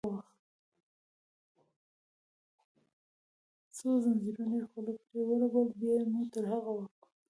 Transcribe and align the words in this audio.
څو 3.77 3.89
زنځیرونه 4.03 4.55
یې 4.59 4.63
خوله 4.71 4.93
پرې 5.03 5.21
ولګوي، 5.29 5.73
بیا 5.79 5.97
مو 6.11 6.21
تر 6.33 6.43
هغه 6.51 6.71
وخت. 6.77 6.99